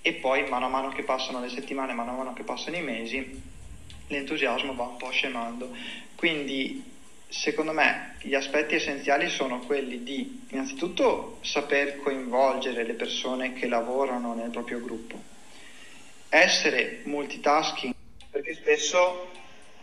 e 0.00 0.12
poi 0.14 0.48
mano 0.48 0.66
a 0.66 0.68
mano 0.68 0.90
che 0.90 1.02
passano 1.02 1.40
le 1.40 1.48
settimane, 1.48 1.92
mano 1.92 2.12
a 2.12 2.16
mano 2.16 2.32
che 2.34 2.44
passano 2.44 2.76
i 2.76 2.82
mesi, 2.82 3.42
l'entusiasmo 4.06 4.76
va 4.76 4.84
un 4.84 4.96
po' 4.96 5.10
scemando. 5.10 5.74
Quindi 6.14 6.84
secondo 7.26 7.72
me 7.72 8.14
gli 8.20 8.34
aspetti 8.34 8.76
essenziali 8.76 9.28
sono 9.28 9.58
quelli 9.58 10.04
di 10.04 10.46
innanzitutto 10.50 11.38
saper 11.42 11.98
coinvolgere 11.98 12.84
le 12.84 12.94
persone 12.94 13.54
che 13.54 13.66
lavorano 13.66 14.34
nel 14.34 14.50
proprio 14.50 14.80
gruppo, 14.80 15.36
essere 16.28 17.00
multitasking, 17.04 17.94
perché 18.30 18.54
spesso 18.54 19.30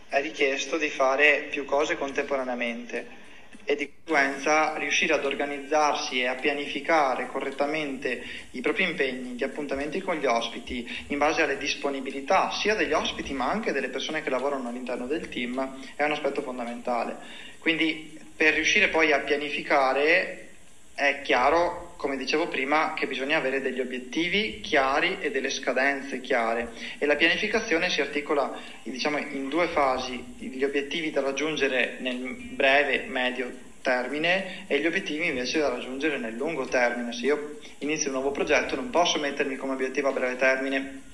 è 0.08 0.20
richiesto 0.20 0.78
di 0.78 0.88
fare 0.88 1.48
più 1.50 1.64
cose 1.64 1.96
contemporaneamente 1.96 3.24
e 3.64 3.74
di 3.74 3.90
conseguenza 4.04 4.76
riuscire 4.76 5.14
ad 5.14 5.24
organizzarsi 5.24 6.20
e 6.20 6.26
a 6.28 6.36
pianificare 6.36 7.26
correttamente 7.26 8.22
i 8.52 8.60
propri 8.60 8.84
impegni, 8.84 9.30
gli 9.30 9.42
appuntamenti 9.42 10.00
con 10.00 10.14
gli 10.14 10.26
ospiti 10.26 11.04
in 11.08 11.18
base 11.18 11.42
alle 11.42 11.58
disponibilità 11.58 12.52
sia 12.52 12.76
degli 12.76 12.92
ospiti 12.92 13.32
ma 13.32 13.50
anche 13.50 13.72
delle 13.72 13.88
persone 13.88 14.22
che 14.22 14.30
lavorano 14.30 14.68
all'interno 14.68 15.06
del 15.08 15.28
team 15.28 15.82
è 15.96 16.04
un 16.04 16.12
aspetto 16.12 16.42
fondamentale. 16.42 17.16
Quindi 17.58 18.16
per 18.36 18.54
riuscire 18.54 18.88
poi 18.88 19.10
a 19.12 19.18
pianificare 19.18 20.50
è 20.94 21.22
chiaro, 21.22 21.85
come 21.96 22.16
dicevo 22.16 22.48
prima, 22.48 22.94
che 22.94 23.06
bisogna 23.06 23.38
avere 23.38 23.60
degli 23.60 23.80
obiettivi 23.80 24.60
chiari 24.60 25.18
e 25.20 25.30
delle 25.30 25.50
scadenze 25.50 26.20
chiare 26.20 26.70
e 26.98 27.06
la 27.06 27.16
pianificazione 27.16 27.88
si 27.88 28.00
articola 28.00 28.58
diciamo, 28.82 29.18
in 29.18 29.48
due 29.48 29.68
fasi, 29.68 30.34
gli 30.38 30.62
obiettivi 30.62 31.10
da 31.10 31.20
raggiungere 31.20 31.96
nel 32.00 32.16
breve, 32.50 33.04
medio 33.06 33.64
termine 33.82 34.66
e 34.66 34.80
gli 34.80 34.86
obiettivi 34.86 35.26
invece 35.26 35.60
da 35.60 35.68
raggiungere 35.68 36.18
nel 36.18 36.34
lungo 36.34 36.64
termine. 36.64 37.12
Se 37.12 37.26
io 37.26 37.58
inizio 37.78 38.08
un 38.10 38.16
nuovo 38.16 38.32
progetto 38.32 38.74
non 38.74 38.90
posso 38.90 39.18
mettermi 39.18 39.56
come 39.56 39.74
obiettivo 39.74 40.08
a 40.08 40.12
breve 40.12 40.36
termine 40.36 41.04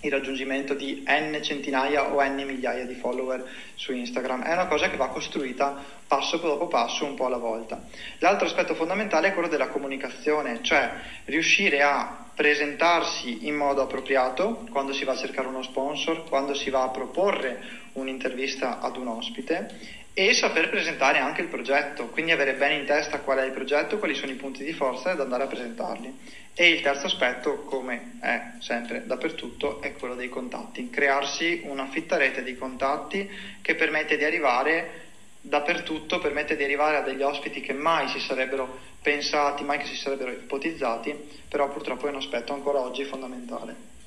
il 0.00 0.10
raggiungimento 0.10 0.74
di 0.74 1.04
n 1.06 1.38
centinaia 1.42 2.12
o 2.14 2.22
n 2.22 2.42
migliaia 2.44 2.86
di 2.86 2.94
follower 2.94 3.44
su 3.74 3.92
Instagram. 3.92 4.42
È 4.42 4.52
una 4.52 4.66
cosa 4.66 4.88
che 4.88 4.96
va 4.96 5.08
costruita 5.08 5.76
passo 6.06 6.38
dopo 6.38 6.68
passo, 6.68 7.04
un 7.04 7.14
po' 7.14 7.26
alla 7.26 7.36
volta. 7.36 7.82
L'altro 8.18 8.46
aspetto 8.46 8.74
fondamentale 8.74 9.28
è 9.28 9.32
quello 9.32 9.48
della 9.48 9.68
comunicazione, 9.68 10.60
cioè 10.62 10.90
riuscire 11.26 11.82
a 11.82 12.26
presentarsi 12.34 13.46
in 13.46 13.54
modo 13.54 13.82
appropriato 13.82 14.64
quando 14.70 14.94
si 14.94 15.04
va 15.04 15.12
a 15.12 15.16
cercare 15.16 15.46
uno 15.46 15.62
sponsor, 15.62 16.24
quando 16.24 16.54
si 16.54 16.70
va 16.70 16.84
a 16.84 16.88
proporre 16.88 17.60
un'intervista 18.00 18.80
ad 18.80 18.96
un 18.96 19.08
ospite 19.08 19.98
e 20.12 20.34
saper 20.34 20.68
presentare 20.68 21.18
anche 21.18 21.40
il 21.40 21.48
progetto, 21.48 22.08
quindi 22.08 22.32
avere 22.32 22.54
bene 22.54 22.74
in 22.74 22.84
testa 22.84 23.20
qual 23.20 23.38
è 23.38 23.44
il 23.44 23.52
progetto, 23.52 23.98
quali 23.98 24.14
sono 24.14 24.32
i 24.32 24.36
punti 24.36 24.64
di 24.64 24.72
forza 24.72 25.12
ed 25.12 25.20
andare 25.20 25.44
a 25.44 25.46
presentarli. 25.46 26.38
E 26.52 26.68
il 26.68 26.82
terzo 26.82 27.06
aspetto, 27.06 27.62
come 27.62 28.18
è 28.20 28.40
sempre 28.58 29.06
dappertutto, 29.06 29.80
è 29.80 29.92
quello 29.92 30.14
dei 30.14 30.28
contatti, 30.28 30.90
crearsi 30.90 31.62
una 31.64 31.86
fitta 31.86 32.16
rete 32.16 32.42
di 32.42 32.56
contatti 32.56 33.30
che 33.62 33.74
permette 33.76 34.16
di 34.16 34.24
arrivare 34.24 35.08
dappertutto 35.40 36.18
permette 36.18 36.56
di 36.56 36.64
arrivare 36.64 36.98
a 36.98 37.00
degli 37.00 37.22
ospiti 37.22 37.60
che 37.60 37.72
mai 37.72 38.08
si 38.08 38.20
sarebbero 38.20 38.78
pensati, 39.00 39.64
mai 39.64 39.78
che 39.78 39.86
si 39.86 39.96
sarebbero 39.96 40.32
ipotizzati, 40.32 41.16
però 41.48 41.70
purtroppo 41.70 42.06
è 42.06 42.10
un 42.10 42.16
aspetto 42.16 42.52
ancora 42.52 42.80
oggi 42.80 43.04
fondamentale. 43.04 43.99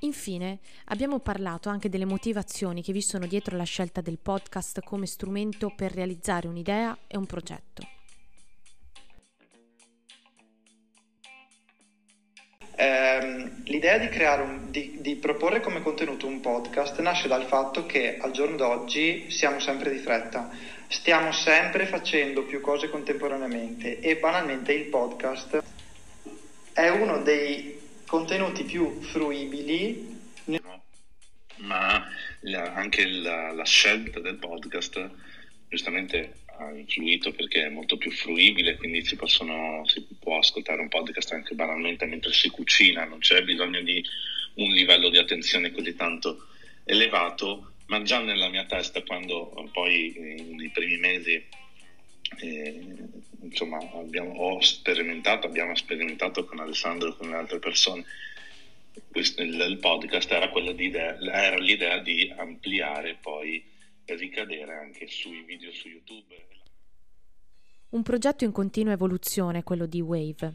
Infine, 0.00 0.60
abbiamo 0.86 1.18
parlato 1.18 1.68
anche 1.68 1.88
delle 1.88 2.04
motivazioni 2.04 2.82
che 2.82 2.92
vi 2.92 3.02
sono 3.02 3.26
dietro 3.26 3.56
la 3.56 3.64
scelta 3.64 4.00
del 4.00 4.18
podcast 4.18 4.80
come 4.84 5.06
strumento 5.06 5.72
per 5.74 5.92
realizzare 5.92 6.46
un'idea 6.46 6.96
e 7.08 7.16
un 7.16 7.26
progetto. 7.26 7.82
Eh, 12.76 13.50
l'idea 13.64 13.98
di, 13.98 14.06
un, 14.40 14.70
di, 14.70 14.98
di, 15.00 15.16
proporre 15.16 15.58
come 15.58 15.82
contenuto 15.82 16.28
un 16.28 16.38
podcast 16.38 17.00
nasce 17.00 17.26
dal 17.26 17.46
fatto 17.46 17.86
che 17.86 18.18
al 18.18 18.30
giorno 18.30 18.54
d'oggi 18.54 19.28
siamo 19.32 19.58
sempre 19.58 19.90
di 19.90 19.98
fretta, 19.98 20.48
stiamo 20.86 21.32
sempre 21.32 21.86
facendo 21.86 22.44
più 22.44 22.60
cose 22.60 22.88
contemporaneamente 22.88 23.98
e 23.98 24.16
banalmente 24.18 24.72
il 24.72 24.84
podcast 24.84 25.60
è 26.72 26.88
uno 26.88 27.20
dei 27.22 27.77
contenuti 28.08 28.64
più 28.64 29.00
fruibili. 29.02 30.16
Ma 31.58 32.06
la, 32.40 32.72
anche 32.72 33.06
la, 33.06 33.52
la 33.52 33.64
scelta 33.64 34.18
del 34.20 34.36
podcast 34.36 35.10
giustamente 35.68 36.32
ha 36.46 36.72
influito 36.72 37.32
perché 37.32 37.66
è 37.66 37.68
molto 37.68 37.96
più 37.98 38.10
fruibile, 38.10 38.76
quindi 38.76 39.04
si, 39.04 39.14
possono, 39.16 39.86
si 39.86 40.04
può 40.18 40.38
ascoltare 40.38 40.80
un 40.80 40.88
podcast 40.88 41.32
anche 41.32 41.54
banalmente 41.54 42.06
mentre 42.06 42.32
si 42.32 42.48
cucina, 42.48 43.04
non 43.04 43.18
c'è 43.18 43.42
bisogno 43.42 43.82
di 43.82 44.02
un 44.54 44.70
livello 44.70 45.08
di 45.10 45.18
attenzione 45.18 45.70
così 45.70 45.94
tanto 45.94 46.46
elevato, 46.84 47.72
ma 47.86 48.02
già 48.02 48.20
nella 48.20 48.48
mia 48.48 48.64
testa 48.64 49.02
quando 49.02 49.68
poi 49.72 50.14
nei 50.16 50.70
primi 50.70 50.96
mesi 50.96 51.44
eh, 52.36 52.96
insomma 53.40 53.78
abbiamo, 53.94 54.32
ho 54.34 54.60
sperimentato, 54.60 55.46
abbiamo 55.46 55.74
sperimentato 55.74 56.44
con 56.44 56.60
Alessandro 56.60 57.08
e 57.08 57.16
con 57.16 57.32
altre 57.32 57.58
persone 57.58 58.04
questo, 59.10 59.42
il, 59.42 59.54
il, 59.54 59.78
podcast 59.78 60.30
era, 60.30 60.50
di, 60.72 60.92
era 60.92 61.56
l'idea 61.56 61.98
di 61.98 62.32
ampliare 62.36 63.16
poi 63.20 63.64
ricadere 64.06 64.74
anche 64.74 65.06
sui 65.06 65.42
video 65.42 65.72
su 65.72 65.88
YouTube. 65.88 66.46
Un 67.90 68.02
progetto 68.02 68.44
in 68.44 68.52
continua 68.52 68.92
evoluzione, 68.92 69.62
quello 69.62 69.86
di 69.86 70.00
Wave. 70.00 70.52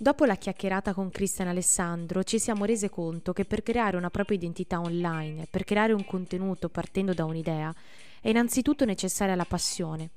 Dopo 0.00 0.24
la 0.24 0.36
chiacchierata 0.36 0.94
con 0.94 1.10
Cristian 1.10 1.48
Alessandro 1.48 2.22
ci 2.22 2.38
siamo 2.38 2.64
rese 2.64 2.88
conto 2.88 3.32
che 3.32 3.44
per 3.44 3.62
creare 3.62 3.96
una 3.96 4.10
propria 4.10 4.36
identità 4.36 4.80
online, 4.80 5.46
per 5.50 5.64
creare 5.64 5.92
un 5.92 6.04
contenuto 6.04 6.68
partendo 6.68 7.14
da 7.14 7.24
un'idea, 7.24 7.74
è 8.20 8.28
innanzitutto 8.28 8.84
necessaria 8.84 9.34
la 9.34 9.44
passione, 9.44 10.10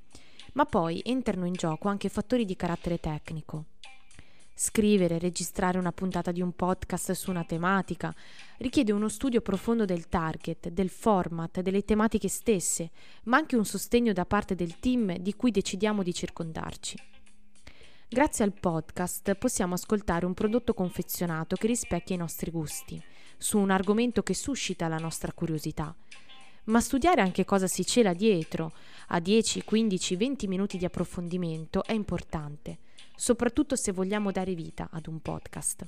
ma 0.54 0.64
poi 0.64 1.00
entrano 1.04 1.46
in 1.46 1.54
gioco 1.54 1.88
anche 1.88 2.08
fattori 2.08 2.44
di 2.44 2.56
carattere 2.56 2.98
tecnico. 2.98 3.64
Scrivere, 4.54 5.18
registrare 5.18 5.78
una 5.78 5.92
puntata 5.92 6.30
di 6.30 6.42
un 6.42 6.52
podcast 6.52 7.12
su 7.12 7.30
una 7.30 7.42
tematica 7.42 8.14
richiede 8.58 8.92
uno 8.92 9.08
studio 9.08 9.40
profondo 9.40 9.84
del 9.84 10.08
target, 10.08 10.68
del 10.68 10.90
format, 10.90 11.60
delle 11.62 11.84
tematiche 11.84 12.28
stesse, 12.28 12.90
ma 13.24 13.38
anche 13.38 13.56
un 13.56 13.64
sostegno 13.64 14.12
da 14.12 14.26
parte 14.26 14.54
del 14.54 14.78
team 14.78 15.16
di 15.16 15.34
cui 15.34 15.50
decidiamo 15.50 16.02
di 16.02 16.12
circondarci. 16.12 16.96
Grazie 18.08 18.44
al 18.44 18.52
podcast 18.52 19.34
possiamo 19.36 19.72
ascoltare 19.72 20.26
un 20.26 20.34
prodotto 20.34 20.74
confezionato 20.74 21.56
che 21.56 21.66
rispecchia 21.66 22.14
i 22.14 22.18
nostri 22.18 22.50
gusti, 22.50 23.02
su 23.38 23.58
un 23.58 23.70
argomento 23.70 24.22
che 24.22 24.34
suscita 24.34 24.86
la 24.86 24.98
nostra 24.98 25.32
curiosità, 25.32 25.96
ma 26.64 26.80
studiare 26.80 27.20
anche 27.20 27.44
cosa 27.44 27.66
si 27.66 27.84
cela 27.84 28.12
dietro, 28.12 28.72
a 29.08 29.20
10, 29.20 29.64
15, 29.64 30.16
20 30.16 30.46
minuti 30.46 30.78
di 30.78 30.84
approfondimento 30.84 31.84
è 31.84 31.92
importante 31.92 32.78
soprattutto 33.16 33.76
se 33.76 33.92
vogliamo 33.92 34.32
dare 34.32 34.54
vita 34.54 34.88
ad 34.90 35.06
un 35.06 35.20
podcast. 35.20 35.86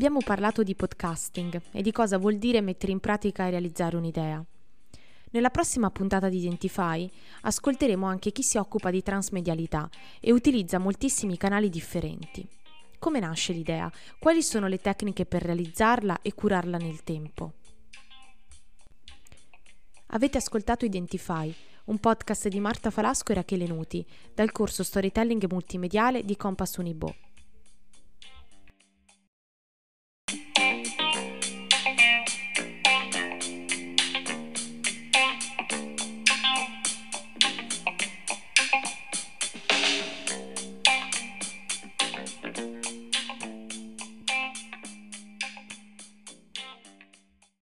Abbiamo 0.00 0.20
parlato 0.24 0.62
di 0.62 0.74
podcasting 0.74 1.60
e 1.72 1.82
di 1.82 1.92
cosa 1.92 2.16
vuol 2.16 2.38
dire 2.38 2.62
mettere 2.62 2.90
in 2.90 3.00
pratica 3.00 3.46
e 3.46 3.50
realizzare 3.50 3.98
un'idea. 3.98 4.42
Nella 5.32 5.50
prossima 5.50 5.90
puntata 5.90 6.30
di 6.30 6.38
Identify 6.38 7.06
ascolteremo 7.42 8.06
anche 8.06 8.32
chi 8.32 8.42
si 8.42 8.56
occupa 8.56 8.90
di 8.90 9.02
transmedialità 9.02 9.90
e 10.18 10.32
utilizza 10.32 10.78
moltissimi 10.78 11.36
canali 11.36 11.68
differenti. 11.68 12.48
Come 12.98 13.20
nasce 13.20 13.52
l'idea? 13.52 13.92
Quali 14.18 14.42
sono 14.42 14.68
le 14.68 14.78
tecniche 14.78 15.26
per 15.26 15.42
realizzarla 15.42 16.22
e 16.22 16.32
curarla 16.32 16.78
nel 16.78 17.02
tempo? 17.02 17.52
Avete 20.06 20.38
ascoltato 20.38 20.86
Identify, 20.86 21.54
un 21.84 21.98
podcast 21.98 22.48
di 22.48 22.58
Marta 22.58 22.88
Falasco 22.88 23.32
e 23.32 23.34
Rachele 23.34 23.66
Nuti, 23.66 24.02
dal 24.32 24.50
corso 24.50 24.82
Storytelling 24.82 25.44
multimediale 25.50 26.24
di 26.24 26.38
Compass 26.38 26.76
Unibo. 26.76 27.14